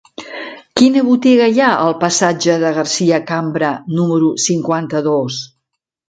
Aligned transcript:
Quina 0.79 1.01
botiga 1.09 1.49
hi 1.49 1.59
ha 1.65 1.73
al 1.81 1.91
passatge 2.03 2.55
de 2.63 2.71
Garcia 2.77 3.19
Cambra 3.33 3.69
número 3.99 4.31
cinquanta-dos? 4.45 5.37